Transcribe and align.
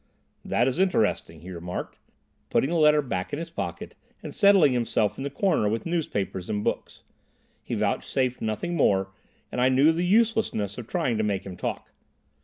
"That 0.43 0.67
is 0.67 0.79
interesting," 0.79 1.41
he 1.41 1.51
remarked, 1.51 1.99
putting 2.49 2.71
the 2.71 2.75
letter 2.75 3.03
back 3.03 3.31
in 3.31 3.37
his 3.37 3.51
pocket, 3.51 3.93
and 4.23 4.33
settling 4.33 4.73
himself 4.73 5.15
in 5.19 5.23
the 5.23 5.29
corner 5.29 5.69
with 5.69 5.85
newspapers 5.85 6.49
and 6.49 6.63
books. 6.63 7.03
He 7.63 7.75
vouchsafed 7.75 8.41
nothing 8.41 8.75
more, 8.75 9.11
and 9.51 9.61
I 9.61 9.69
knew 9.69 9.91
the 9.91 10.01
uselessness 10.03 10.79
of 10.79 10.87
trying 10.87 11.19
to 11.19 11.23
make 11.23 11.45
him 11.45 11.55
talk. 11.55 11.91